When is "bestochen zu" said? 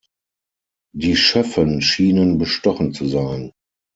2.39-3.07